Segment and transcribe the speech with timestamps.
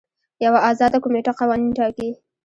[0.45, 2.09] یوه ازاده کمیټه قوانین ټاکي.